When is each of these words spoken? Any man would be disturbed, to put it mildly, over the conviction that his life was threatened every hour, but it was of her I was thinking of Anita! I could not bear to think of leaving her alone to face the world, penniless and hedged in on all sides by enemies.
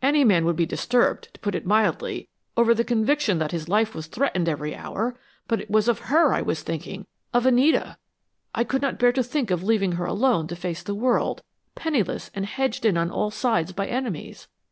Any 0.00 0.22
man 0.22 0.44
would 0.44 0.54
be 0.54 0.64
disturbed, 0.64 1.34
to 1.34 1.40
put 1.40 1.56
it 1.56 1.66
mildly, 1.66 2.28
over 2.56 2.72
the 2.72 2.84
conviction 2.84 3.40
that 3.40 3.50
his 3.50 3.68
life 3.68 3.96
was 3.96 4.06
threatened 4.06 4.48
every 4.48 4.76
hour, 4.76 5.16
but 5.48 5.60
it 5.60 5.68
was 5.68 5.88
of 5.88 5.98
her 6.06 6.32
I 6.32 6.40
was 6.40 6.62
thinking 6.62 7.04
of 7.34 7.46
Anita! 7.46 7.96
I 8.54 8.62
could 8.62 8.80
not 8.80 9.00
bear 9.00 9.10
to 9.10 9.24
think 9.24 9.50
of 9.50 9.64
leaving 9.64 9.90
her 9.98 10.04
alone 10.06 10.46
to 10.46 10.54
face 10.54 10.84
the 10.84 10.94
world, 10.94 11.42
penniless 11.74 12.30
and 12.32 12.46
hedged 12.46 12.84
in 12.84 12.96
on 12.96 13.10
all 13.10 13.32
sides 13.32 13.72
by 13.72 13.88
enemies. 13.88 14.46